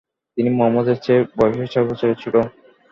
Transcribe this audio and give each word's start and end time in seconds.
তিনি 0.37 0.49
মুহাম্মাদ 0.49 0.87
এর 0.87 0.97
চেয়ে 1.03 1.21
বয়সে 1.37 1.65
ছয় 1.73 1.85
বছরের 1.89 2.17
ছোট। 2.23 2.35